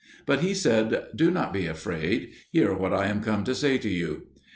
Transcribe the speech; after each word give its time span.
But 0.25 0.39
he 0.39 0.55
said, 0.55 1.09
"Do 1.15 1.29
not 1.29 1.53
be 1.53 1.67
afraid; 1.67 2.31
hear 2.49 2.73
what 2.73 2.91
I 2.91 3.05
am 3.05 3.21
come 3.21 3.43
to 3.43 3.53
say 3.53 3.77
to 3.77 3.87
you." 3.87 4.23